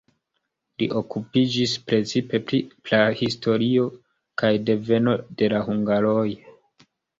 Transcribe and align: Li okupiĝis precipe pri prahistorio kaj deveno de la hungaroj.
Li 0.83 0.85
okupiĝis 1.01 1.75
precipe 1.91 2.39
pri 2.47 2.63
prahistorio 2.89 3.85
kaj 4.43 4.53
deveno 4.73 5.17
de 5.43 5.53
la 5.57 5.63
hungaroj. 5.71 6.27